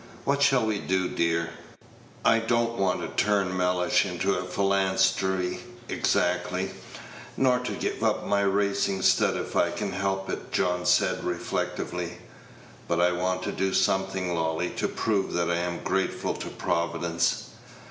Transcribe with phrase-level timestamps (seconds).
[0.25, 1.51] What shall we do, dear?
[2.25, 6.71] I don't want to turn Mellish into a Philanstery exactly,
[7.37, 12.17] nor to give up my racing stud if I can help it," John said, reflectively;
[12.87, 17.49] "but I want to do something, Lolly, to prove that I am grateful to Providence.